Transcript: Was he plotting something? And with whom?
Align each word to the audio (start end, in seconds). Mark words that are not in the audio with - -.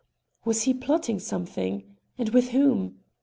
Was 0.45 0.63
he 0.63 0.73
plotting 0.73 1.19
something? 1.19 1.83
And 2.17 2.29
with 2.29 2.49
whom? 2.49 2.97